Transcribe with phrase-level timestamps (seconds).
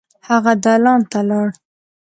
[0.27, 1.47] هغه دالان ته لاړ.